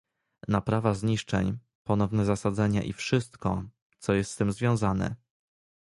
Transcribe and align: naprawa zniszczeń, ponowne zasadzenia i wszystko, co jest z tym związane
naprawa 0.47 0.93
zniszczeń, 0.93 1.57
ponowne 1.83 2.25
zasadzenia 2.25 2.83
i 2.83 2.93
wszystko, 2.93 3.63
co 3.99 4.13
jest 4.13 4.31
z 4.31 4.35
tym 4.35 4.51
związane 4.51 5.15